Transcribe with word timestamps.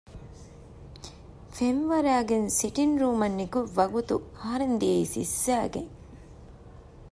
ފެންވަރައިގެން 1.55 2.47
ސިޓިންގ 2.57 2.99
ރޫމަށް 3.01 3.37
ނިކުތް 3.39 3.71
ވަގުތު 3.77 4.15
އަހަރެން 4.37 4.75
ދިޔައީ 4.81 5.03
ސިއްސައިގެން 5.13 5.91